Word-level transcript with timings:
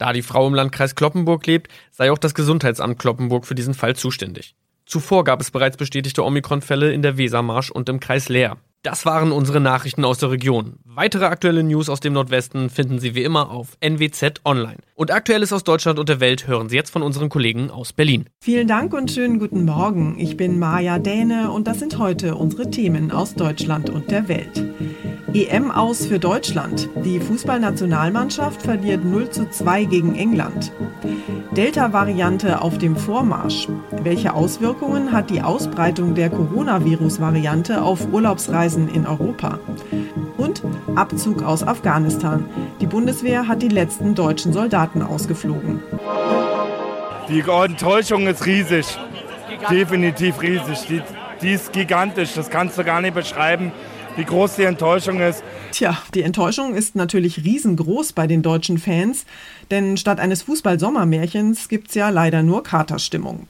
Da 0.00 0.14
die 0.14 0.22
Frau 0.22 0.46
im 0.46 0.54
Landkreis 0.54 0.94
Kloppenburg 0.94 1.46
lebt, 1.46 1.70
sei 1.90 2.10
auch 2.10 2.16
das 2.16 2.32
Gesundheitsamt 2.32 2.98
Kloppenburg 2.98 3.44
für 3.44 3.54
diesen 3.54 3.74
Fall 3.74 3.94
zuständig. 3.96 4.54
Zuvor 4.86 5.24
gab 5.24 5.42
es 5.42 5.50
bereits 5.50 5.76
bestätigte 5.76 6.24
Omikron-Fälle 6.24 6.90
in 6.90 7.02
der 7.02 7.18
Wesermarsch 7.18 7.70
und 7.70 7.90
im 7.90 8.00
Kreis 8.00 8.30
Leer. 8.30 8.56
Das 8.82 9.04
waren 9.04 9.30
unsere 9.30 9.60
Nachrichten 9.60 10.06
aus 10.06 10.16
der 10.16 10.30
Region. 10.30 10.78
Weitere 10.84 11.26
aktuelle 11.26 11.62
News 11.62 11.90
aus 11.90 12.00
dem 12.00 12.14
Nordwesten 12.14 12.70
finden 12.70 12.98
Sie 12.98 13.14
wie 13.14 13.24
immer 13.24 13.50
auf 13.50 13.76
NWZ 13.80 14.40
Online. 14.46 14.78
Und 15.00 15.10
Aktuelles 15.12 15.50
aus 15.54 15.64
Deutschland 15.64 15.98
und 15.98 16.10
der 16.10 16.20
Welt 16.20 16.46
hören 16.46 16.68
Sie 16.68 16.76
jetzt 16.76 16.90
von 16.90 17.00
unseren 17.00 17.30
Kollegen 17.30 17.70
aus 17.70 17.94
Berlin. 17.94 18.26
Vielen 18.38 18.68
Dank 18.68 18.92
und 18.92 19.10
schönen 19.10 19.38
guten 19.38 19.64
Morgen. 19.64 20.18
Ich 20.18 20.36
bin 20.36 20.58
Maja 20.58 20.98
Däne 20.98 21.50
und 21.52 21.66
das 21.66 21.78
sind 21.78 21.96
heute 21.96 22.34
unsere 22.34 22.70
Themen 22.70 23.10
aus 23.10 23.32
Deutschland 23.32 23.88
und 23.88 24.10
der 24.10 24.28
Welt. 24.28 24.62
EM 25.32 25.70
aus 25.70 26.04
für 26.04 26.18
Deutschland. 26.18 26.90
Die 27.02 27.18
Fußballnationalmannschaft 27.18 28.60
verliert 28.60 29.02
0 29.02 29.30
zu 29.30 29.48
2 29.48 29.84
gegen 29.84 30.16
England. 30.16 30.70
Delta-Variante 31.56 32.60
auf 32.60 32.76
dem 32.76 32.94
Vormarsch. 32.94 33.68
Welche 34.02 34.34
Auswirkungen 34.34 35.12
hat 35.12 35.30
die 35.30 35.40
Ausbreitung 35.40 36.14
der 36.14 36.28
Coronavirus-Variante 36.28 37.80
auf 37.80 38.12
Urlaubsreisen 38.12 38.86
in 38.88 39.06
Europa? 39.06 39.60
Und 40.36 40.49
Abzug 40.96 41.42
aus 41.42 41.62
Afghanistan. 41.62 42.44
Die 42.80 42.86
Bundeswehr 42.86 43.48
hat 43.48 43.62
die 43.62 43.68
letzten 43.68 44.14
deutschen 44.14 44.52
Soldaten 44.52 45.02
ausgeflogen. 45.02 45.80
Die 47.28 47.40
Enttäuschung 47.40 48.26
ist 48.26 48.46
riesig. 48.46 48.86
Definitiv 49.70 50.40
riesig. 50.42 50.86
Die, 50.88 51.02
die 51.42 51.52
ist 51.52 51.72
gigantisch. 51.72 52.34
Das 52.34 52.50
kannst 52.50 52.78
du 52.78 52.84
gar 52.84 53.00
nicht 53.00 53.14
beschreiben 53.14 53.72
wie 54.16 54.24
groß 54.24 54.56
die 54.56 54.64
Enttäuschung 54.64 55.20
ist. 55.20 55.42
Tja, 55.72 55.96
die 56.14 56.22
Enttäuschung 56.22 56.74
ist 56.74 56.96
natürlich 56.96 57.44
riesengroß 57.44 58.12
bei 58.12 58.26
den 58.26 58.42
deutschen 58.42 58.78
Fans, 58.78 59.24
denn 59.70 59.96
statt 59.96 60.20
eines 60.20 60.42
Fußball-Sommermärchens 60.42 61.68
gibt 61.68 61.88
es 61.88 61.94
ja 61.94 62.08
leider 62.10 62.42
nur 62.42 62.62
Katerstimmung. 62.62 63.46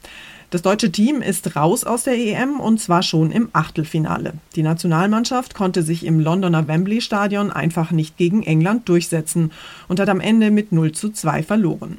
Das 0.50 0.62
deutsche 0.62 0.91
Team 0.91 1.22
ist 1.22 1.55
raus 1.55 1.84
aus 1.84 2.03
der 2.03 2.19
EM 2.19 2.59
und 2.59 2.81
zwar 2.81 3.05
schon 3.05 3.31
im 3.31 3.50
Achtelfinale. 3.53 4.33
Die 4.56 4.65
Nationalmannschaft 4.65 5.55
konnte 5.55 5.84
sich 5.84 6.05
im 6.05 6.19
Londoner 6.19 6.66
Wembley 6.66 7.00
Stadion 7.00 7.53
einfach 7.53 7.93
nicht 7.93 8.16
gegen 8.16 8.43
England 8.43 8.88
durchsetzen 8.88 9.53
und 9.87 10.00
hat 10.00 10.09
am 10.09 10.19
Ende 10.19 10.50
mit 10.50 10.72
0 10.72 10.91
zu 10.91 11.11
2 11.11 11.44
verloren. 11.44 11.99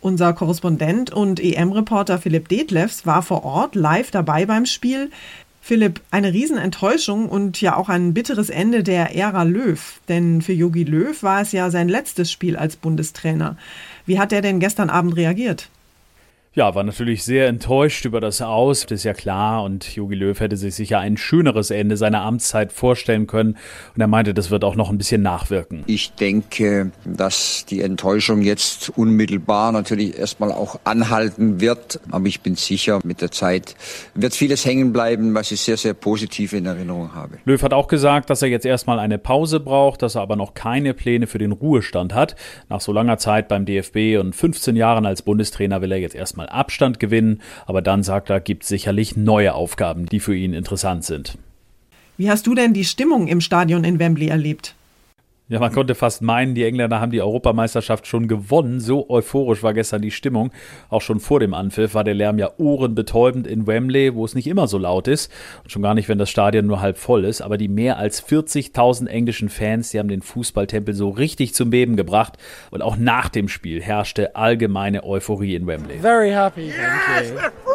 Unser 0.00 0.32
Korrespondent 0.32 1.12
und 1.12 1.38
EM-Reporter 1.38 2.18
Philipp 2.18 2.48
Detlefs 2.48 3.06
war 3.06 3.22
vor 3.22 3.44
Ort 3.44 3.76
live 3.76 4.10
dabei 4.10 4.44
beim 4.44 4.66
Spiel. 4.66 5.10
Philipp, 5.60 6.00
eine 6.10 6.32
Riesenenttäuschung 6.32 7.28
und 7.28 7.60
ja 7.60 7.76
auch 7.76 7.88
ein 7.88 8.12
bitteres 8.12 8.50
Ende 8.50 8.82
der 8.82 9.14
Ära 9.14 9.44
Löw. 9.44 10.00
Denn 10.08 10.42
für 10.42 10.52
Jogi 10.52 10.82
Löw 10.82 11.22
war 11.22 11.40
es 11.40 11.52
ja 11.52 11.70
sein 11.70 11.88
letztes 11.88 12.32
Spiel 12.32 12.56
als 12.56 12.74
Bundestrainer. 12.74 13.56
Wie 14.04 14.18
hat 14.18 14.32
er 14.32 14.42
denn 14.42 14.58
gestern 14.58 14.90
Abend 14.90 15.14
reagiert? 15.14 15.70
Ja, 16.56 16.72
war 16.76 16.84
natürlich 16.84 17.24
sehr 17.24 17.48
enttäuscht 17.48 18.04
über 18.04 18.20
das 18.20 18.40
Aus, 18.40 18.82
das 18.82 19.00
ist 19.00 19.04
ja 19.04 19.12
klar. 19.12 19.64
Und 19.64 19.96
Jogi 19.96 20.14
Löw 20.14 20.38
hätte 20.38 20.56
sich 20.56 20.76
sicher 20.76 21.00
ein 21.00 21.16
schöneres 21.16 21.72
Ende 21.72 21.96
seiner 21.96 22.20
Amtszeit 22.20 22.70
vorstellen 22.70 23.26
können. 23.26 23.56
Und 23.96 24.00
er 24.00 24.06
meinte, 24.06 24.34
das 24.34 24.52
wird 24.52 24.62
auch 24.62 24.76
noch 24.76 24.88
ein 24.88 24.96
bisschen 24.96 25.20
nachwirken. 25.20 25.82
Ich 25.86 26.12
denke, 26.12 26.92
dass 27.04 27.66
die 27.68 27.80
Enttäuschung 27.80 28.40
jetzt 28.40 28.96
unmittelbar 28.96 29.72
natürlich 29.72 30.16
erstmal 30.16 30.52
auch 30.52 30.78
anhalten 30.84 31.60
wird. 31.60 31.98
Aber 32.12 32.26
ich 32.26 32.40
bin 32.40 32.54
sicher, 32.54 33.00
mit 33.02 33.20
der 33.20 33.32
Zeit 33.32 33.74
wird 34.14 34.36
vieles 34.36 34.64
hängen 34.64 34.92
bleiben, 34.92 35.34
was 35.34 35.50
ich 35.50 35.60
sehr, 35.60 35.76
sehr 35.76 35.94
positiv 35.94 36.52
in 36.52 36.66
Erinnerung 36.66 37.16
habe. 37.16 37.38
Löw 37.44 37.60
hat 37.60 37.72
auch 37.72 37.88
gesagt, 37.88 38.30
dass 38.30 38.42
er 38.42 38.48
jetzt 38.48 38.64
erstmal 38.64 39.00
eine 39.00 39.18
Pause 39.18 39.58
braucht, 39.58 40.02
dass 40.02 40.14
er 40.14 40.22
aber 40.22 40.36
noch 40.36 40.54
keine 40.54 40.94
Pläne 40.94 41.26
für 41.26 41.38
den 41.38 41.50
Ruhestand 41.50 42.14
hat. 42.14 42.36
Nach 42.68 42.80
so 42.80 42.92
langer 42.92 43.18
Zeit 43.18 43.48
beim 43.48 43.66
DFB 43.66 44.20
und 44.20 44.36
15 44.36 44.76
Jahren 44.76 45.04
als 45.04 45.22
Bundestrainer 45.22 45.82
will 45.82 45.90
er 45.90 45.98
jetzt 45.98 46.14
erstmal 46.14 46.43
erstmal 46.44 46.48
Abstand 46.48 47.00
gewinnen, 47.00 47.40
aber 47.66 47.82
dann 47.82 48.02
sagt 48.02 48.30
er, 48.30 48.40
gibt 48.40 48.62
es 48.62 48.68
sicherlich 48.68 49.16
neue 49.16 49.54
Aufgaben, 49.54 50.06
die 50.06 50.20
für 50.20 50.34
ihn 50.34 50.52
interessant 50.52 51.04
sind. 51.04 51.38
Wie 52.16 52.30
hast 52.30 52.46
du 52.46 52.54
denn 52.54 52.72
die 52.72 52.84
Stimmung 52.84 53.26
im 53.28 53.40
Stadion 53.40 53.84
in 53.84 53.98
Wembley 53.98 54.28
erlebt? 54.28 54.74
Ja, 55.48 55.60
man 55.60 55.72
konnte 55.72 55.94
fast 55.94 56.22
meinen, 56.22 56.54
die 56.54 56.64
Engländer 56.64 57.02
haben 57.02 57.12
die 57.12 57.20
Europameisterschaft 57.20 58.06
schon 58.06 58.28
gewonnen. 58.28 58.80
So 58.80 59.10
euphorisch 59.10 59.62
war 59.62 59.74
gestern 59.74 60.00
die 60.00 60.10
Stimmung. 60.10 60.50
Auch 60.88 61.02
schon 61.02 61.20
vor 61.20 61.38
dem 61.38 61.52
Anpfiff 61.52 61.92
war 61.92 62.02
der 62.02 62.14
Lärm 62.14 62.38
ja 62.38 62.52
ohrenbetäubend 62.56 63.46
in 63.46 63.66
Wembley, 63.66 64.14
wo 64.14 64.24
es 64.24 64.34
nicht 64.34 64.46
immer 64.46 64.68
so 64.68 64.78
laut 64.78 65.06
ist. 65.06 65.30
Und 65.62 65.70
schon 65.70 65.82
gar 65.82 65.92
nicht, 65.92 66.08
wenn 66.08 66.16
das 66.16 66.30
Stadion 66.30 66.66
nur 66.66 66.80
halb 66.80 66.96
voll 66.96 67.26
ist. 67.26 67.42
Aber 67.42 67.58
die 67.58 67.68
mehr 67.68 67.98
als 67.98 68.26
40.000 68.26 69.06
englischen 69.06 69.50
Fans, 69.50 69.90
die 69.90 69.98
haben 69.98 70.08
den 70.08 70.22
Fußballtempel 70.22 70.94
so 70.94 71.10
richtig 71.10 71.52
zum 71.54 71.68
Beben 71.68 71.96
gebracht. 71.96 72.38
Und 72.70 72.80
auch 72.80 72.96
nach 72.96 73.28
dem 73.28 73.48
Spiel 73.48 73.82
herrschte 73.82 74.36
allgemeine 74.36 75.04
Euphorie 75.04 75.56
in 75.56 75.66
Wembley. 75.66 75.98
Very 75.98 76.30
happy, 76.30 76.70
thank 76.70 77.30
you. 77.30 77.73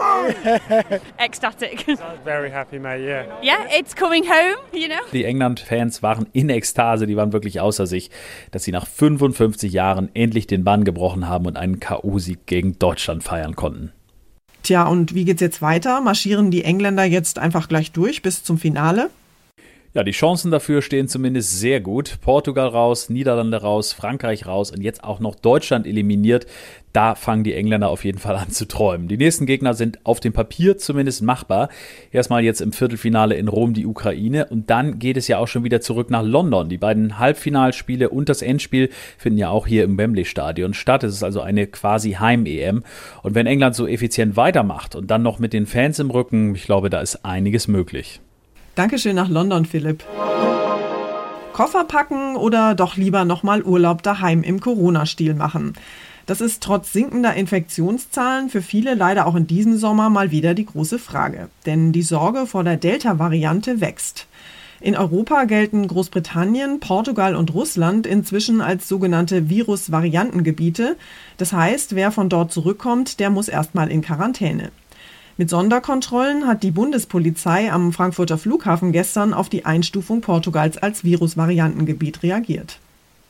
Ecstatic. 1.17 1.85
Very 2.23 2.49
happy, 2.49 2.79
mate, 2.79 3.01
yeah. 3.01 3.25
Yeah, 3.41 3.67
it's 3.77 3.95
coming 3.95 4.23
home, 4.23 4.57
you 4.73 4.87
know. 4.87 4.99
Die 5.11 5.25
England-Fans 5.25 6.01
waren 6.03 6.27
in 6.33 6.49
Ekstase, 6.49 7.07
die 7.07 7.15
waren 7.15 7.33
wirklich 7.33 7.59
außer 7.59 7.87
sich, 7.87 8.09
dass 8.51 8.63
sie 8.63 8.71
nach 8.71 8.87
55 8.87 9.71
Jahren 9.71 10.09
endlich 10.13 10.47
den 10.47 10.63
Bann 10.63 10.83
gebrochen 10.83 11.27
haben 11.27 11.45
und 11.45 11.57
einen 11.57 11.79
K.O.-Sieg 11.79 12.39
gegen 12.45 12.79
Deutschland 12.79 13.23
feiern 13.23 13.55
konnten. 13.55 13.91
Tja, 14.63 14.87
und 14.87 15.15
wie 15.15 15.25
geht's 15.25 15.41
jetzt 15.41 15.61
weiter? 15.61 16.01
Marschieren 16.01 16.51
die 16.51 16.63
Engländer 16.63 17.05
jetzt 17.05 17.39
einfach 17.39 17.69
gleich 17.69 17.91
durch 17.91 18.21
bis 18.21 18.43
zum 18.43 18.57
Finale? 18.57 19.09
Ja, 19.95 20.03
die 20.03 20.11
Chancen 20.11 20.51
dafür 20.51 20.83
stehen 20.83 21.07
zumindest 21.07 21.59
sehr 21.59 21.81
gut. 21.81 22.19
Portugal 22.21 22.67
raus, 22.67 23.09
Niederlande 23.09 23.57
raus, 23.57 23.91
Frankreich 23.91 24.45
raus 24.45 24.69
und 24.69 24.83
jetzt 24.83 25.03
auch 25.03 25.19
noch 25.19 25.33
Deutschland 25.33 25.87
eliminiert. 25.87 26.45
Da 26.93 27.15
fangen 27.15 27.43
die 27.43 27.55
Engländer 27.55 27.89
auf 27.89 28.05
jeden 28.05 28.19
Fall 28.19 28.35
an 28.35 28.51
zu 28.51 28.67
träumen. 28.67 29.07
Die 29.07 29.17
nächsten 29.17 29.47
Gegner 29.47 29.73
sind 29.73 30.05
auf 30.05 30.19
dem 30.19 30.31
Papier 30.31 30.77
zumindest 30.77 31.23
machbar. 31.23 31.69
Erstmal 32.11 32.43
jetzt 32.43 32.61
im 32.61 32.71
Viertelfinale 32.71 33.33
in 33.33 33.47
Rom 33.47 33.73
die 33.73 33.87
Ukraine 33.87 34.45
und 34.45 34.69
dann 34.69 34.99
geht 34.99 35.17
es 35.17 35.27
ja 35.27 35.39
auch 35.39 35.47
schon 35.47 35.63
wieder 35.63 35.81
zurück 35.81 36.11
nach 36.11 36.23
London. 36.23 36.69
Die 36.69 36.77
beiden 36.77 37.17
Halbfinalspiele 37.17 38.09
und 38.11 38.29
das 38.29 38.43
Endspiel 38.43 38.91
finden 39.17 39.39
ja 39.39 39.49
auch 39.49 39.65
hier 39.65 39.85
im 39.85 39.97
Wembley 39.97 40.25
Stadion 40.25 40.75
statt. 40.75 41.03
Es 41.03 41.15
ist 41.15 41.23
also 41.23 41.41
eine 41.41 41.65
quasi 41.65 42.11
Heim-EM. 42.11 42.83
Und 43.23 43.33
wenn 43.33 43.47
England 43.47 43.73
so 43.73 43.87
effizient 43.87 44.35
weitermacht 44.37 44.93
und 44.93 45.09
dann 45.09 45.23
noch 45.23 45.39
mit 45.39 45.51
den 45.51 45.65
Fans 45.65 45.97
im 45.97 46.11
Rücken, 46.11 46.53
ich 46.53 46.65
glaube, 46.65 46.91
da 46.91 47.01
ist 47.01 47.25
einiges 47.25 47.67
möglich. 47.67 48.21
Dankeschön 48.79 49.17
nach 49.17 49.27
London, 49.27 49.65
Philipp. 49.65 50.05
Koffer 51.51 51.83
packen 51.83 52.37
oder 52.37 52.75
doch 52.75 52.95
lieber 52.95 53.25
nochmal 53.25 53.61
Urlaub 53.61 54.03
daheim 54.03 54.41
im 54.41 54.61
Corona-Stil 54.61 55.33
machen? 55.33 55.73
Das 56.25 56.39
ist 56.39 56.63
trotz 56.63 56.93
sinkender 56.93 57.33
Infektionszahlen 57.33 58.49
für 58.49 58.61
viele 58.61 58.93
leider 58.93 59.27
auch 59.27 59.35
in 59.35 59.47
diesem 59.47 59.75
Sommer 59.75 60.09
mal 60.09 60.31
wieder 60.31 60.53
die 60.53 60.65
große 60.65 60.97
Frage. 60.97 61.49
Denn 61.65 61.91
die 61.91 62.03
Sorge 62.03 62.45
vor 62.45 62.63
der 62.63 62.77
Delta-Variante 62.77 63.81
wächst. 63.81 64.27
In 64.79 64.95
Europa 64.95 65.43
gelten 65.43 65.85
Großbritannien, 65.85 66.79
Portugal 66.79 67.35
und 67.35 67.53
Russland 67.53 68.07
inzwischen 68.07 68.61
als 68.61 68.87
sogenannte 68.87 69.49
Virus-Variantengebiete. 69.49 70.95
Das 71.35 71.51
heißt, 71.51 71.95
wer 71.95 72.11
von 72.13 72.29
dort 72.29 72.53
zurückkommt, 72.53 73.19
der 73.19 73.29
muss 73.29 73.49
erstmal 73.49 73.91
in 73.91 74.01
Quarantäne. 74.01 74.71
Mit 75.39 75.49
Sonderkontrollen 75.49 76.47
hat 76.47 76.63
die 76.63 76.71
Bundespolizei 76.71 77.71
am 77.71 77.93
Frankfurter 77.93 78.37
Flughafen 78.37 78.91
gestern 78.91 79.33
auf 79.33 79.47
die 79.47 79.63
Einstufung 79.63 80.19
Portugals 80.19 80.77
als 80.77 81.05
Virusvariantengebiet 81.05 82.23
reagiert. 82.23 82.79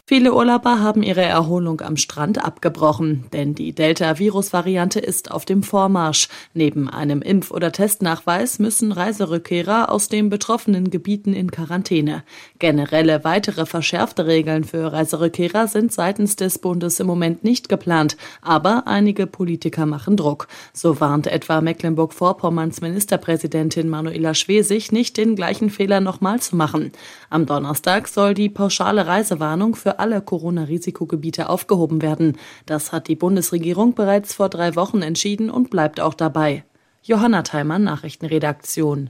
Viele 0.09 0.33
Urlauber 0.33 0.79
haben 0.79 1.03
ihre 1.03 1.21
Erholung 1.21 1.81
am 1.81 1.95
Strand 1.95 2.43
abgebrochen, 2.43 3.25
denn 3.31 3.53
die 3.53 3.73
Delta-Virus-Variante 3.73 4.99
ist 4.99 5.29
auf 5.29 5.45
dem 5.45 5.61
Vormarsch. 5.61 6.29
Neben 6.55 6.89
einem 6.89 7.21
Impf- 7.21 7.51
oder 7.51 7.71
Testnachweis 7.71 8.57
müssen 8.57 8.91
Reiserückkehrer 8.91 9.91
aus 9.91 10.07
den 10.07 10.31
betroffenen 10.31 10.89
Gebieten 10.89 11.33
in 11.35 11.51
Quarantäne. 11.51 12.23
Generelle 12.57 13.23
weitere 13.23 13.67
verschärfte 13.67 14.25
Regeln 14.25 14.63
für 14.63 14.91
Reiserückkehrer 14.91 15.67
sind 15.67 15.91
seitens 15.91 16.35
des 16.35 16.57
Bundes 16.57 16.99
im 16.99 17.05
Moment 17.05 17.43
nicht 17.43 17.69
geplant, 17.69 18.17
aber 18.41 18.87
einige 18.87 19.27
Politiker 19.27 19.85
machen 19.85 20.17
Druck. 20.17 20.47
So 20.73 20.99
warnt 20.99 21.27
etwa 21.27 21.61
Mecklenburg-Vorpommerns 21.61 22.81
Ministerpräsidentin 22.81 23.87
Manuela 23.87 24.33
Schwesig 24.33 24.91
nicht 24.91 25.17
den 25.17 25.35
gleichen 25.35 25.69
Fehler 25.69 25.99
nochmal 25.99 26.39
zu 26.39 26.55
machen. 26.55 26.93
Am 27.29 27.45
Donnerstag 27.45 28.07
soll 28.07 28.33
die 28.33 28.49
pauschale 28.49 29.05
Reisewarnung 29.05 29.75
für 29.75 29.98
alle 29.99 30.21
Corona-Risikogebiete 30.21 31.49
aufgehoben 31.49 32.01
werden. 32.01 32.37
Das 32.65 32.91
hat 32.91 33.07
die 33.07 33.15
Bundesregierung 33.15 33.93
bereits 33.93 34.33
vor 34.33 34.49
drei 34.49 34.75
Wochen 34.75 35.01
entschieden 35.01 35.49
und 35.49 35.69
bleibt 35.69 35.99
auch 35.99 36.13
dabei. 36.13 36.63
Johanna 37.03 37.43
Theimann, 37.43 37.83
Nachrichtenredaktion. 37.83 39.09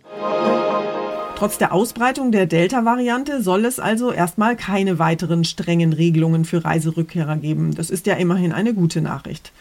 Trotz 1.35 1.57
der 1.57 1.71
Ausbreitung 1.71 2.33
der 2.33 2.47
Delta-Variante 2.47 3.41
soll 3.41 3.63
es 3.63 3.79
also 3.79 4.11
erstmal 4.11 4.57
keine 4.57 4.99
weiteren 4.99 5.45
strengen 5.45 5.93
Regelungen 5.93 6.43
für 6.43 6.65
Reiserückkehrer 6.65 7.37
geben. 7.37 7.75
Das 7.75 7.89
ist 7.89 8.07
ja 8.07 8.15
immerhin 8.15 8.51
eine 8.51 8.73
gute 8.73 8.99
Nachricht. 8.99 9.53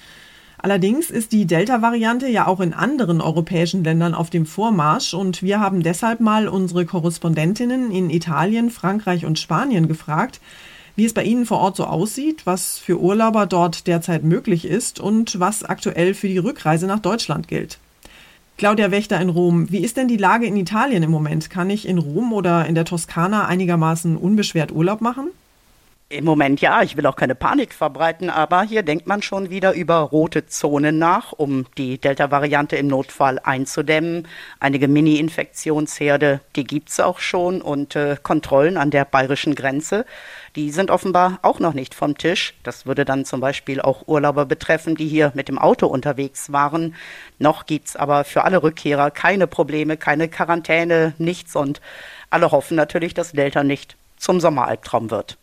Allerdings 0.61 1.09
ist 1.09 1.31
die 1.31 1.47
Delta-Variante 1.47 2.27
ja 2.27 2.49
auch 2.49 2.59
in 2.59 2.73
anderen 2.73 3.21
europäischen 3.21 3.85
Ländern 3.85 4.13
auf 4.13 4.29
dem 4.29 4.45
Vormarsch 4.45 5.15
und 5.15 5.41
wir 5.41 5.61
haben 5.61 5.85
deshalb 5.85 6.19
mal 6.19 6.49
unsere 6.49 6.85
Korrespondentinnen 6.85 7.93
in 7.93 8.11
Italien, 8.11 8.71
Frankreich 8.71 9.25
und 9.25 9.39
Spanien 9.39 9.87
gefragt, 9.87 10.41
wie 10.99 11.05
es 11.05 11.15
bei 11.15 11.23
Ihnen 11.23 11.47
vor 11.47 11.61
Ort 11.61 11.77
so 11.77 11.85
aussieht, 11.85 12.45
was 12.45 12.77
für 12.77 13.01
Urlauber 13.01 13.47
dort 13.47 13.87
derzeit 13.87 14.25
möglich 14.25 14.65
ist 14.65 14.99
und 14.99 15.39
was 15.39 15.63
aktuell 15.63 16.13
für 16.13 16.27
die 16.27 16.39
Rückreise 16.39 16.89
nach 16.89 16.99
Deutschland 16.99 17.47
gilt. 17.47 17.79
Claudia 18.57 18.91
Wächter 18.91 19.21
in 19.21 19.29
Rom, 19.29 19.71
wie 19.71 19.85
ist 19.85 19.97
denn 19.97 20.09
die 20.09 20.17
Lage 20.17 20.47
in 20.47 20.57
Italien 20.57 21.05
im 21.05 21.13
Moment? 21.13 21.51
Kann 21.51 21.71
ich 21.71 21.87
in 21.87 21.99
Rom 21.99 22.33
oder 22.33 22.67
in 22.67 22.75
der 22.75 22.85
Toskana 22.85 23.47
einigermaßen 23.47 24.17
unbeschwert 24.17 24.73
Urlaub 24.73 25.01
machen? 25.01 25.29
Im 26.11 26.25
Moment 26.25 26.63
ja, 26.63 26.81
ich 26.81 26.97
will 26.97 27.05
auch 27.05 27.17
keine 27.17 27.35
Panik 27.35 27.75
verbreiten, 27.75 28.31
aber 28.31 28.63
hier 28.63 28.83
denkt 28.83 29.07
man 29.07 29.21
schon 29.21 29.51
wieder 29.51 29.75
über 29.75 29.97
rote 29.99 30.47
Zonen 30.47 30.99
nach, 30.99 31.33
um 31.33 31.67
die 31.77 31.99
Delta-Variante 31.99 32.77
im 32.77 32.87
Notfall 32.87 33.39
einzudämmen. 33.39 34.27
Einige 34.59 34.89
Mini-Infektionsherde, 34.89 36.41
die 36.57 36.65
gibt's 36.65 36.99
auch 36.99 37.19
schon 37.19 37.61
und 37.61 37.95
äh, 37.95 38.17
Kontrollen 38.23 38.79
an 38.79 38.91
der 38.91 39.05
bayerischen 39.05 39.55
Grenze, 39.55 40.07
die 40.57 40.71
sind 40.71 40.91
offenbar 40.91 41.41
auch 41.43 41.61
noch 41.61 41.75
nicht 41.75 41.95
vom 41.95 42.17
Tisch. 42.17 42.55
Das 42.63 42.87
würde 42.87 43.05
dann 43.05 43.27
zum 43.27 43.41
Beispiel 43.41 43.83
auch 43.83 44.09
Urlauber 44.09 44.47
betreffen, 44.47 44.95
die 44.95 45.09
hier 45.09 45.33
mit 45.35 45.49
dem 45.49 45.59
Auto 45.59 45.89
unterwegs 45.89 46.51
waren. 46.51 46.95
Noch 47.39 47.67
gibt's 47.67 47.97
aber 47.97 48.25
für 48.25 48.45
alle 48.45 48.63
Rückkehrer 48.63 49.11
keine 49.11 49.47
Probleme, 49.47 49.99
keine 49.99 50.31
Quarantäne, 50.31 51.13
nichts 51.19 51.55
und 51.55 51.83
alle 52.31 52.51
hoffen 52.51 52.79
natürlich, 52.79 53.13
dass 53.13 53.33
Delta 53.33 53.63
nicht 53.63 53.99
zum 54.17 54.41
Sommeralbtraum 54.41 55.11
wird. 55.11 55.37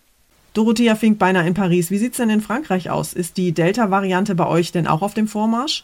Dorothea 0.55 0.95
Finkbeiner 0.95 1.45
in 1.45 1.53
Paris. 1.53 1.91
Wie 1.91 1.97
sieht 1.97 2.13
es 2.13 2.17
denn 2.17 2.29
in 2.29 2.41
Frankreich 2.41 2.89
aus? 2.89 3.13
Ist 3.13 3.35
die 3.35 3.51
Delta-Variante 3.51 4.35
bei 4.35 4.47
euch 4.47 4.71
denn 4.71 4.87
auch 4.87 5.01
auf 5.01 5.13
dem 5.13 5.27
Vormarsch? 5.27 5.83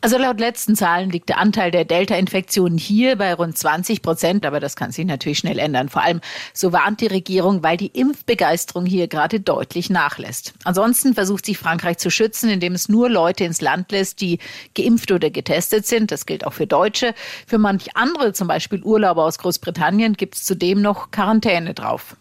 Also 0.00 0.16
laut 0.18 0.40
letzten 0.40 0.74
Zahlen 0.74 1.10
liegt 1.10 1.28
der 1.28 1.38
Anteil 1.38 1.70
der 1.70 1.84
Delta-Infektionen 1.84 2.78
hier 2.78 3.16
bei 3.16 3.34
rund 3.34 3.56
20 3.56 4.00
Prozent, 4.02 4.46
aber 4.46 4.58
das 4.58 4.76
kann 4.76 4.90
sich 4.90 5.04
natürlich 5.04 5.38
schnell 5.38 5.58
ändern. 5.58 5.88
Vor 5.88 6.02
allem, 6.02 6.20
so 6.52 6.72
warnt 6.72 7.00
die 7.00 7.06
Regierung, 7.06 7.62
weil 7.62 7.76
die 7.76 7.88
Impfbegeisterung 7.88 8.86
hier 8.86 9.06
gerade 9.08 9.40
deutlich 9.40 9.90
nachlässt. 9.90 10.54
Ansonsten 10.64 11.14
versucht 11.14 11.44
sich 11.46 11.58
Frankreich 11.58 11.98
zu 11.98 12.10
schützen, 12.10 12.48
indem 12.48 12.72
es 12.72 12.88
nur 12.88 13.10
Leute 13.10 13.44
ins 13.44 13.60
Land 13.60 13.92
lässt, 13.92 14.20
die 14.20 14.38
geimpft 14.74 15.12
oder 15.12 15.30
getestet 15.30 15.86
sind. 15.86 16.10
Das 16.10 16.26
gilt 16.26 16.46
auch 16.46 16.54
für 16.54 16.66
Deutsche. 16.66 17.14
Für 17.46 17.58
manch 17.58 17.96
andere, 17.96 18.32
zum 18.32 18.48
Beispiel 18.48 18.82
Urlauber 18.82 19.24
aus 19.24 19.38
Großbritannien, 19.38 20.14
gibt 20.14 20.36
es 20.36 20.44
zudem 20.44 20.80
noch 20.80 21.10
Quarantäne 21.10 21.74
drauf. 21.74 22.16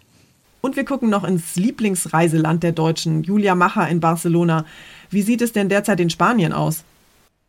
Und 0.65 0.77
wir 0.77 0.86
gucken 0.86 1.10
noch 1.10 1.25
ins 1.25 1.57
Lieblingsreiseland 1.57 2.63
der 2.63 2.71
Deutschen, 2.71 3.21
Julia 3.24 3.54
Macher 3.54 3.89
in 3.89 4.00
Barcelona. 4.00 4.63
Wie 5.10 5.21
sieht 5.21 5.42
es 5.42 5.51
denn 5.51 5.68
derzeit 5.68 6.00
in 6.00 6.10
Spanien 6.10 6.54
aus? 6.54 6.86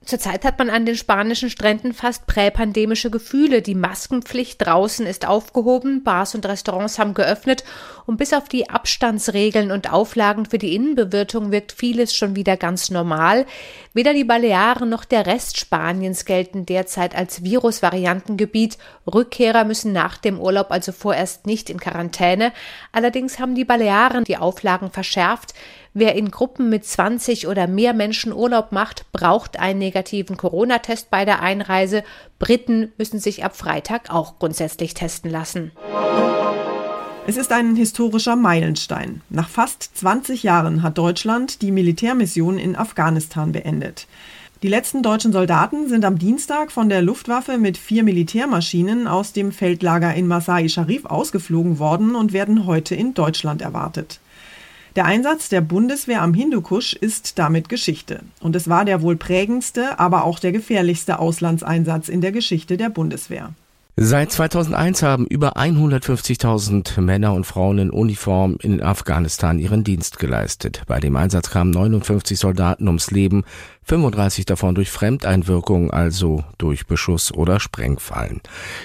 Zurzeit 0.04 0.44
hat 0.44 0.58
man 0.58 0.68
an 0.68 0.84
den 0.84 0.96
spanischen 0.96 1.48
Stränden 1.48 1.94
fast 1.94 2.26
präpandemische 2.26 3.10
Gefühle. 3.10 3.62
Die 3.62 3.74
Maskenpflicht 3.74 4.64
draußen 4.64 5.06
ist 5.06 5.26
aufgehoben, 5.26 6.02
Bars 6.04 6.34
und 6.34 6.44
Restaurants 6.46 6.98
haben 6.98 7.14
geöffnet 7.14 7.64
und 8.04 8.18
bis 8.18 8.34
auf 8.34 8.48
die 8.48 8.68
Abstandsregeln 8.68 9.70
und 9.70 9.92
Auflagen 9.92 10.44
für 10.44 10.58
die 10.58 10.74
Innenbewirtung 10.74 11.52
wirkt 11.52 11.72
vieles 11.72 12.14
schon 12.14 12.36
wieder 12.36 12.56
ganz 12.56 12.90
normal. 12.90 13.46
Weder 13.94 14.12
die 14.12 14.24
Balearen 14.24 14.90
noch 14.90 15.04
der 15.04 15.26
Rest 15.26 15.58
Spaniens 15.58 16.26
gelten 16.26 16.66
derzeit 16.66 17.14
als 17.14 17.42
Virusvariantengebiet. 17.42 18.76
Rückkehrer 19.12 19.64
müssen 19.64 19.92
nach 19.92 20.18
dem 20.18 20.38
Urlaub 20.38 20.70
also 20.70 20.93
vorerst 20.93 21.46
nicht 21.46 21.70
in 21.70 21.81
Quarantäne. 21.81 22.52
Allerdings 22.93 23.38
haben 23.38 23.55
die 23.55 23.64
Balearen 23.64 24.24
die 24.24 24.36
Auflagen 24.36 24.90
verschärft. 24.90 25.55
Wer 25.96 26.17
in 26.17 26.32
Gruppen 26.32 26.70
mit 26.70 26.84
20 26.84 27.46
oder 27.46 27.69
mehr 27.69 27.94
Menschen 27.94 28.32
Urlaub 28.32 28.72
macht, 28.72 29.06
braucht 29.13 29.60
einen 29.60 29.79
negativen 29.79 30.36
Corona-Test 30.36 31.08
bei 31.08 31.24
der 31.24 31.41
Einreise. 31.41 32.03
Briten 32.41 32.91
müssen 32.98 33.20
sich 33.20 33.44
ab 33.44 33.56
Freitag 33.56 34.10
auch 34.13 34.41
grundsätzlich 34.41 34.94
testen 34.94 35.31
lassen. 35.31 35.70
Es 37.29 37.36
ist 37.36 37.53
ein 37.53 37.77
historischer 37.77 38.34
Meilenstein. 38.34 39.20
Nach 39.31 39.48
fast 39.48 39.96
20 39.96 40.43
Jahren 40.43 40.82
hat 40.82 40.98
Deutschland 40.98 41.63
die 41.63 41.70
Militärmission 41.70 42.58
in 42.58 42.74
Afghanistan 42.74 43.53
beendet. 43.53 44.08
Die 44.65 44.69
letzten 44.69 45.01
deutschen 45.05 45.31
Soldaten 45.31 45.89
sind 45.89 46.05
am 46.05 46.19
Dienstag 46.19 46.72
von 46.72 46.89
der 46.89 47.03
Luftwaffe 47.03 47.56
mit 47.56 47.79
vier 47.79 48.03
Militärmaschinen 48.03 49.06
aus 49.06 49.32
dem 49.32 49.53
Feldlager 49.53 50.13
in 50.13 50.27
Masai 50.27 50.69
Sharif 50.69 51.05
ausgeflogen 51.05 51.79
worden 51.79 52.17
und 52.17 52.32
werden 52.32 52.67
heute 52.67 52.96
in 52.96 53.15
Deutschland 53.15 53.63
erwartet. 53.63 54.19
Der 54.96 55.06
Einsatz 55.06 55.48
der 55.48 55.60
Bundeswehr 55.60 56.22
am 56.22 56.34
Hindukusch 56.34 56.93
ist 56.93 57.41
damit 57.41 57.69
Geschichte. 57.69 58.20
Und 58.41 58.55
es 58.55 58.69
war 58.69 58.84
der 58.84 59.03
wohl 59.03 59.17
prägendste, 59.17 59.98
aber 59.98 60.24
auch 60.24 60.39
der 60.39 60.53
gefährlichste 60.53 61.19
Auslandseinsatz 61.19 62.08
in 62.08 62.20
der 62.20 62.31
Geschichte 62.31 62.77
der 62.77 62.91
Bundeswehr. 62.91 63.51
Seit 63.96 64.32
2001 64.32 65.05
haben 65.05 65.27
über 65.27 65.56
150.000 65.56 67.01
Männer 67.01 67.32
und 67.32 67.44
Frauen 67.44 67.79
in 67.79 67.91
Uniform 67.91 68.56
in 68.60 68.82
Afghanistan 68.82 69.60
ihren 69.60 69.84
Dienst 69.84 70.19
geleistet. 70.19 70.82
Bei 70.89 70.98
dem 70.98 71.15
Einsatz 71.15 71.51
kamen 71.51 71.70
59 71.70 72.36
Soldaten 72.36 72.89
ums 72.89 73.13
Leben, 73.13 73.44
35 73.84 74.46
davon 74.46 74.74
durch 74.74 74.91
Fremdeinwirkung, 74.91 75.93
also 75.93 76.43
durch 76.58 76.89
Beschuss 76.89 77.32
oder 77.32 77.60
Sprengfallen. 77.60 78.41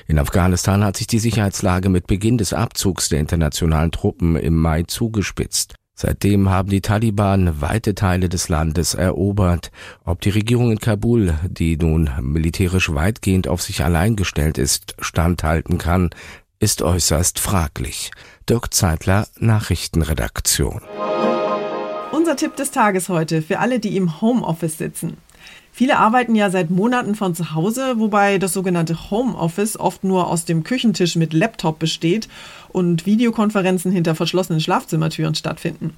In 0.07 0.19
Afghanistan 0.19 0.83
hat 0.83 0.97
sich 0.97 1.07
die 1.07 1.19
Sicherheitslage 1.19 1.89
mit 1.89 2.05
Beginn 2.05 2.37
des 2.37 2.53
Abzugs 2.53 3.09
der 3.09 3.19
internationalen 3.19 3.91
Truppen 3.91 4.35
im 4.35 4.55
Mai 4.55 4.83
zugespitzt. 4.83 5.78
Seitdem 6.01 6.49
haben 6.49 6.69
die 6.69 6.79
Taliban 6.79 7.59
weite 7.59 7.93
Teile 7.93 8.29
des 8.29 8.47
Landes 8.47 8.93
erobert. 8.93 9.69
Ob 10.05 10.21
die 10.21 10.29
Regierung 10.29 10.71
in 10.71 10.79
Kabul, 10.79 11.33
die 11.43 11.75
nun 11.75 12.09
militärisch 12.21 12.93
weitgehend 12.93 13.49
auf 13.49 13.61
sich 13.61 13.83
allein 13.83 14.15
gestellt 14.15 14.57
ist, 14.57 14.95
standhalten 14.99 15.77
kann, 15.77 16.11
ist 16.57 16.81
äußerst 16.81 17.37
fraglich. 17.37 18.11
Dirk 18.47 18.73
Zeitler, 18.73 19.27
Nachrichtenredaktion. 19.39 20.79
Unser 22.13 22.37
Tipp 22.37 22.55
des 22.55 22.71
Tages 22.71 23.09
heute 23.09 23.41
für 23.41 23.59
alle, 23.59 23.81
die 23.81 23.97
im 23.97 24.21
Homeoffice 24.21 24.77
sitzen. 24.77 25.17
Viele 25.71 25.97
arbeiten 25.97 26.35
ja 26.35 26.49
seit 26.49 26.69
Monaten 26.69 27.15
von 27.15 27.35
zu 27.35 27.53
Hause, 27.53 27.99
wobei 27.99 28.37
das 28.37 28.53
sogenannte 28.53 29.11
Homeoffice 29.11 29.79
oft 29.79 30.03
nur 30.03 30.27
aus 30.27 30.45
dem 30.45 30.63
Küchentisch 30.63 31.15
mit 31.15 31.33
Laptop 31.33 31.79
besteht 31.79 32.27
und 32.69 33.05
Videokonferenzen 33.05 33.91
hinter 33.91 34.15
verschlossenen 34.15 34.61
Schlafzimmertüren 34.61 35.35
stattfinden. 35.35 35.93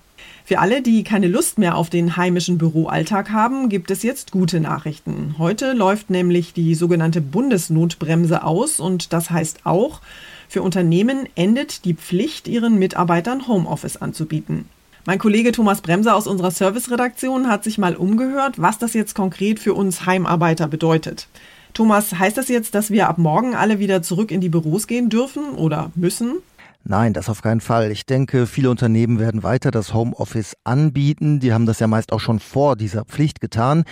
Für 0.46 0.60
alle, 0.60 0.82
die 0.82 1.04
keine 1.04 1.28
Lust 1.28 1.58
mehr 1.58 1.75
auf 1.75 1.90
den 1.90 2.18
heimischen 2.18 2.58
Büroalltag 2.58 3.32
haben, 3.32 3.70
gibt 3.70 3.92
es 3.92 4.04
jetzt 4.04 4.32
gute 4.32 4.60
Nachrichten. 4.60 5.36
Heute 5.38 5.74
läuft 5.74 6.10
nämlich 6.10 6.54
die 6.54 6.75
sogenannte 6.75 7.22
Bundesnotbremse 7.22 8.44
aus 8.44 8.80
und 8.80 9.13
das 9.13 9.30
heißt 9.30 9.66
auch, 9.66 10.01
für 10.50 10.62
Unternehmen 10.62 11.28
endet 11.36 11.86
die 11.86 11.94
Pflicht, 11.94 12.48
ihren 12.48 12.78
Mitarbeitern 12.78 13.48
Homeoffice 13.48 13.98
anzubieten. 13.98 14.66
Mein 15.03 15.17
Kollege 15.17 15.51
Thomas 15.51 15.81
Bremser 15.81 16.15
aus 16.15 16.27
unserer 16.27 16.51
Serviceredaktion 16.51 17.48
hat 17.48 17.63
sich 17.63 17.79
mal 17.79 17.96
umgehört, 17.96 18.62
was 18.62 18.77
das 18.77 18.93
jetzt 18.93 19.15
konkret 19.15 19.60
für 19.60 19.74
uns 19.74 20.05
Heimarbeiter 20.05 20.67
bedeutet. 20.67 21.27
Thomas, 21.74 22.13
heißt 22.13 22.38
das 22.38 22.50
jetzt, 22.50 22.75
dass 22.75 22.91
wir 22.91 23.10
ab 23.10 23.17
morgen 23.17 23.55
alle 23.55 23.79
wieder 23.79 24.03
zurück 24.03 24.29
in 24.29 24.41
die 24.41 24.50
Büros 24.50 24.86
gehen 24.86 25.10
dürfen 25.10 25.55
oder 25.55 25.91
müssen? 25.96 26.36
Nein, 26.83 27.13
das 27.13 27.29
auf 27.29 27.43
keinen 27.43 27.61
Fall. 27.61 27.91
Ich 27.91 28.07
denke, 28.07 28.47
viele 28.47 28.71
Unternehmen 28.71 29.19
werden 29.19 29.43
weiter 29.43 29.69
das 29.69 29.93
Homeoffice 29.93 30.55
anbieten. 30.63 31.39
Die 31.39 31.53
haben 31.53 31.67
das 31.67 31.79
ja 31.79 31.85
meist 31.85 32.11
auch 32.11 32.19
schon 32.19 32.39
vor 32.39 32.75
dieser 32.75 33.05
Pflicht 33.05 33.39
getan. 33.39 33.83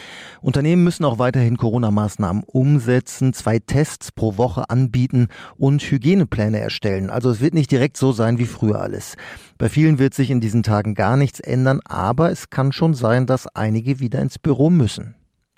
Unternehmen 0.41 0.84
müssen 0.84 1.05
auch 1.05 1.19
weiterhin 1.19 1.58
Corona-Maßnahmen 1.58 2.43
umsetzen, 2.43 3.34
zwei 3.34 3.60
Tests 3.60 4.12
pro 4.12 4.38
Woche 4.38 4.69
anbieten 4.72 5.27
und 5.55 5.84
Hygienepläne 5.84 6.60
erstellen. 6.60 7.12
Also 7.12 7.29
es 7.29 7.41
wird 7.41 7.53
nicht 7.53 7.69
direkt 7.69 7.96
so 7.96 8.12
sein 8.12 8.39
wie 8.39 8.48
früher 8.48 8.81
alles. 8.81 9.15
Bei 9.60 9.69
vielen 9.69 10.00
wird 10.00 10.15
sich 10.15 10.31
in 10.31 10.41
diesen 10.41 10.63
Tagen 10.63 10.96
gar 10.96 11.15
nichts 11.15 11.39
ändern, 11.39 11.81
aber 11.86 12.31
es 12.31 12.50
kann 12.50 12.72
schon 12.72 12.96
sein, 12.96 13.27
dass 13.27 13.48
einige 13.55 14.00
wieder 14.00 14.19
ins 14.19 14.39
Büro 14.39 14.72
müssen. 14.72 15.13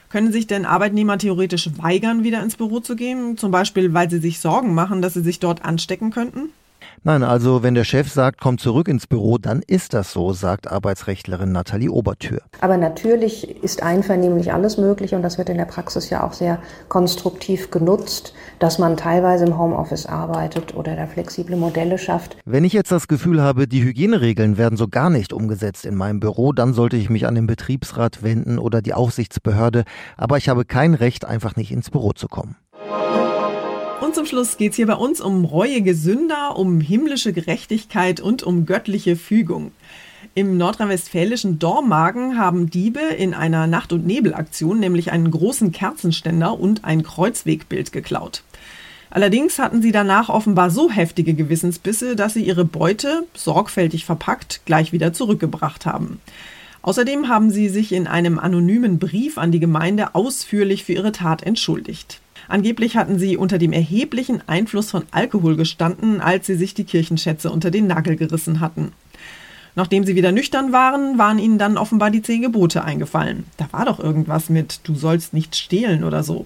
Können 0.09 0.33
sich 0.33 0.47
denn 0.47 0.65
Arbeitnehmer 0.65 1.17
theoretisch 1.17 1.69
weigern, 1.77 2.25
wieder 2.25 2.43
ins 2.43 2.57
Büro 2.57 2.81
zu 2.81 2.97
gehen? 2.97 3.37
Zum 3.37 3.51
Beispiel, 3.51 3.93
weil 3.93 4.09
sie 4.09 4.19
sich 4.19 4.41
Sorgen 4.41 4.73
machen, 4.73 5.01
dass 5.01 5.13
sie 5.13 5.21
sich 5.21 5.39
dort 5.39 5.63
anstecken 5.63 6.11
könnten? 6.11 6.49
Nein, 7.03 7.23
also 7.23 7.63
wenn 7.63 7.73
der 7.73 7.83
Chef 7.83 8.11
sagt, 8.11 8.39
komm 8.39 8.59
zurück 8.59 8.87
ins 8.87 9.07
Büro, 9.07 9.39
dann 9.39 9.63
ist 9.65 9.95
das 9.95 10.11
so, 10.13 10.33
sagt 10.33 10.71
Arbeitsrechtlerin 10.71 11.51
Nathalie 11.51 11.89
Obertür. 11.89 12.43
Aber 12.59 12.77
natürlich 12.77 13.63
ist 13.63 13.81
einvernehmlich 13.81 14.53
alles 14.53 14.77
möglich 14.77 15.15
und 15.15 15.23
das 15.23 15.39
wird 15.39 15.49
in 15.49 15.57
der 15.57 15.65
Praxis 15.65 16.11
ja 16.11 16.23
auch 16.23 16.33
sehr 16.33 16.59
konstruktiv 16.89 17.71
genutzt, 17.71 18.35
dass 18.59 18.77
man 18.77 18.97
teilweise 18.97 19.45
im 19.45 19.57
Homeoffice 19.57 20.05
arbeitet 20.05 20.75
oder 20.75 20.95
da 20.95 21.07
flexible 21.07 21.55
Modelle 21.55 21.97
schafft. 21.97 22.37
Wenn 22.45 22.63
ich 22.63 22.73
jetzt 22.73 22.91
das 22.91 23.07
Gefühl 23.07 23.41
habe, 23.41 23.67
die 23.67 23.81
Hygieneregeln 23.81 24.59
werden 24.59 24.77
so 24.77 24.87
gar 24.87 25.09
nicht 25.09 25.33
umgesetzt 25.33 25.87
in 25.87 25.95
meinem 25.95 26.19
Büro, 26.19 26.53
dann 26.53 26.75
sollte 26.75 26.97
ich 26.97 27.09
mich 27.09 27.25
an 27.25 27.33
den 27.33 27.47
Betriebsrat 27.47 28.21
wenden 28.21 28.59
oder 28.59 28.83
die 28.83 28.93
Aufsichtsbehörde, 28.93 29.85
aber 30.17 30.37
ich 30.37 30.49
habe 30.49 30.65
kein 30.65 30.93
Recht, 30.93 31.25
einfach 31.25 31.55
nicht 31.55 31.71
ins 31.71 31.89
Büro 31.89 32.11
zu 32.11 32.27
kommen. 32.27 32.57
Und 34.01 34.15
zum 34.15 34.25
Schluss 34.25 34.57
geht 34.57 34.71
es 34.71 34.77
hier 34.77 34.87
bei 34.87 34.95
uns 34.95 35.21
um 35.21 35.45
reuige 35.45 35.93
Sünder, 35.93 36.57
um 36.57 36.81
himmlische 36.81 37.33
Gerechtigkeit 37.33 38.19
und 38.19 38.41
um 38.41 38.65
göttliche 38.65 39.15
Fügung. 39.15 39.71
Im 40.33 40.57
nordrhein-westfälischen 40.57 41.59
Dormagen 41.59 42.39
haben 42.39 42.71
Diebe 42.71 42.99
in 42.99 43.35
einer 43.35 43.67
Nacht- 43.67 43.93
und 43.93 44.07
Nebelaktion 44.07 44.79
nämlich 44.79 45.11
einen 45.11 45.29
großen 45.29 45.71
Kerzenständer 45.71 46.59
und 46.59 46.83
ein 46.83 47.03
Kreuzwegbild 47.03 47.91
geklaut. 47.91 48.41
Allerdings 49.11 49.59
hatten 49.59 49.83
sie 49.83 49.91
danach 49.91 50.29
offenbar 50.29 50.71
so 50.71 50.89
heftige 50.89 51.35
Gewissensbisse, 51.35 52.15
dass 52.15 52.33
sie 52.33 52.43
ihre 52.43 52.65
Beute, 52.65 53.27
sorgfältig 53.35 54.05
verpackt, 54.05 54.61
gleich 54.65 54.93
wieder 54.93 55.13
zurückgebracht 55.13 55.85
haben. 55.85 56.19
Außerdem 56.81 57.27
haben 57.27 57.51
sie 57.51 57.69
sich 57.69 57.91
in 57.91 58.07
einem 58.07 58.39
anonymen 58.39 58.97
Brief 58.97 59.37
an 59.37 59.51
die 59.51 59.59
Gemeinde 59.59 60.15
ausführlich 60.15 60.85
für 60.85 60.93
ihre 60.93 61.11
Tat 61.11 61.43
entschuldigt. 61.43 62.19
Angeblich 62.51 62.97
hatten 62.97 63.17
sie 63.17 63.37
unter 63.37 63.57
dem 63.57 63.71
erheblichen 63.71 64.43
Einfluss 64.45 64.91
von 64.91 65.03
Alkohol 65.11 65.55
gestanden, 65.55 66.19
als 66.19 66.47
sie 66.47 66.55
sich 66.55 66.73
die 66.73 66.83
Kirchenschätze 66.83 67.49
unter 67.49 67.71
den 67.71 67.87
Nagel 67.87 68.17
gerissen 68.17 68.59
hatten. 68.59 68.91
Nachdem 69.75 70.03
sie 70.03 70.15
wieder 70.15 70.33
nüchtern 70.33 70.73
waren, 70.73 71.17
waren 71.17 71.39
ihnen 71.39 71.57
dann 71.57 71.77
offenbar 71.77 72.11
die 72.11 72.21
zehn 72.21 72.41
Gebote 72.41 72.83
eingefallen. 72.83 73.45
Da 73.55 73.69
war 73.71 73.85
doch 73.85 74.01
irgendwas 74.01 74.49
mit 74.49 74.81
Du 74.83 74.95
sollst 74.95 75.33
nicht 75.33 75.55
stehlen 75.55 76.03
oder 76.03 76.23
so. 76.23 76.45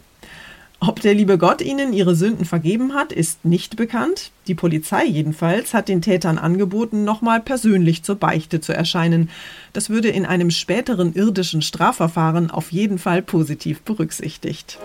Ob 0.79 0.99
der 0.99 1.15
liebe 1.15 1.39
Gott 1.39 1.63
ihnen 1.63 1.91
ihre 1.91 2.13
Sünden 2.13 2.45
vergeben 2.45 2.93
hat, 2.93 3.11
ist 3.11 3.43
nicht 3.43 3.75
bekannt. 3.75 4.29
Die 4.45 4.53
Polizei 4.53 5.05
jedenfalls 5.05 5.73
hat 5.73 5.87
den 5.87 6.03
Tätern 6.03 6.37
angeboten, 6.37 7.03
nochmal 7.03 7.39
persönlich 7.39 8.03
zur 8.03 8.17
Beichte 8.17 8.61
zu 8.61 8.73
erscheinen. 8.73 9.31
Das 9.73 9.89
würde 9.89 10.09
in 10.09 10.27
einem 10.27 10.51
späteren 10.51 11.15
irdischen 11.15 11.63
Strafverfahren 11.63 12.51
auf 12.51 12.71
jeden 12.71 12.99
Fall 12.99 13.23
positiv 13.23 13.81
berücksichtigt. 13.81 14.77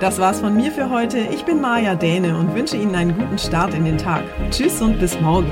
Das 0.00 0.18
war's 0.18 0.40
von 0.40 0.56
mir 0.56 0.72
für 0.72 0.88
heute. 0.88 1.18
Ich 1.18 1.44
bin 1.44 1.60
Maja 1.60 1.94
Däne 1.94 2.38
und 2.38 2.54
wünsche 2.54 2.74
Ihnen 2.74 2.94
einen 2.94 3.18
guten 3.18 3.38
Start 3.38 3.74
in 3.74 3.84
den 3.84 3.98
Tag. 3.98 4.24
Tschüss 4.50 4.80
und 4.80 4.98
bis 4.98 5.20
morgen. 5.20 5.50